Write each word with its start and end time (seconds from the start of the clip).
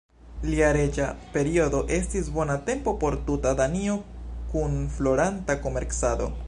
Lia 0.51 0.69
reĝa 0.77 1.09
periodo 1.35 1.83
estis 1.99 2.31
bona 2.39 2.57
tempo 2.71 2.97
por 3.05 3.19
tuta 3.29 3.53
Danio 3.61 4.01
kun 4.55 4.79
floranta 4.99 5.63
komercado. 5.67 6.33